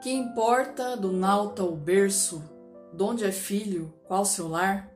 [0.00, 2.42] Que importa do nauta o berço,
[2.90, 4.90] donde é filho, qual seu lar?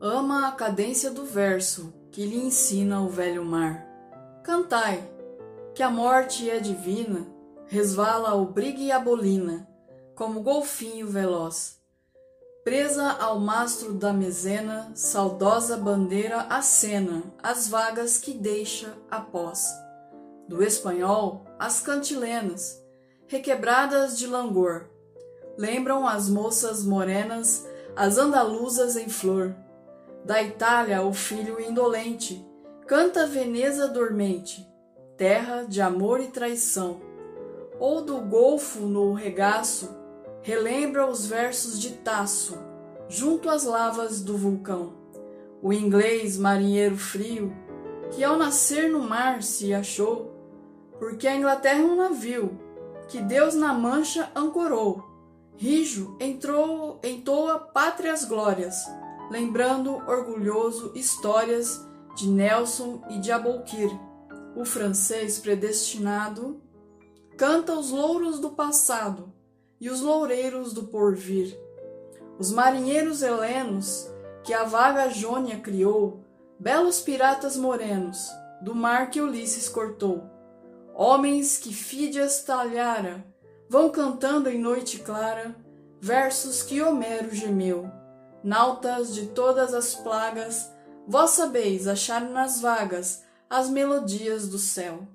[0.00, 3.86] Ama a cadência do verso que lhe ensina o velho mar.
[4.42, 5.08] Cantai,
[5.76, 7.24] que a morte é divina,
[7.66, 9.68] resvala o brigue e a bolina,
[10.16, 11.80] como golfinho veloz.
[12.64, 19.68] Presa ao mastro da mezena, saudosa bandeira acena as vagas que deixa após.
[20.48, 22.81] Do espanhol, as cantilenas,
[23.32, 24.90] requebradas de langor,
[25.56, 29.56] lembram as moças morenas, as andaluzas em flor.
[30.22, 32.46] Da Itália, o filho indolente,
[32.86, 34.68] canta Veneza dormente,
[35.16, 37.00] terra de amor e traição.
[37.80, 39.88] Ou do Golfo no regaço,
[40.42, 42.58] relembra os versos de Tasso,
[43.08, 44.92] junto às lavas do vulcão.
[45.62, 47.50] O inglês marinheiro frio,
[48.10, 50.30] que ao nascer no mar se achou,
[50.98, 52.60] porque a Inglaterra é um navio,
[53.12, 55.04] que Deus na mancha ancorou.
[55.54, 58.74] Rijo entrou, entoa pátrias glórias,
[59.30, 63.90] lembrando orgulhoso histórias de Nelson e de Aboukir.
[64.56, 66.62] O francês predestinado
[67.36, 69.30] canta os louros do passado,
[69.78, 71.54] e os loureiros do porvir.
[72.38, 74.10] Os marinheiros helenos
[74.42, 76.24] que a vaga Jônia criou,
[76.58, 78.26] belos piratas morenos,
[78.62, 80.24] do mar que Ulisses cortou.
[80.94, 83.24] Homens que Fídias talhara,
[83.68, 85.56] vão cantando em noite clara,
[86.00, 87.90] versos que Homero gemeu.
[88.44, 90.70] Nautas de todas as plagas,
[91.06, 95.06] vós sabeis achar nas vagas as melodias do céu.